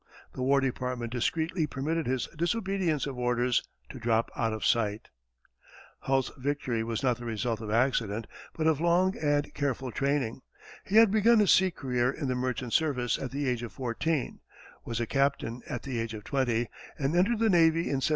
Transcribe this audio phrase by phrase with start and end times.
[0.33, 5.09] The War Department discreetly permitted his disobedience of orders to drop out of sight.
[5.99, 8.25] Hull's victory was not the result of accident,
[8.55, 10.41] but of long and careful training.
[10.83, 14.39] He had begun his sea career in the merchant service at the age of fourteen,
[14.83, 18.09] was a captain at the age of twenty, and entered the navy in 1798.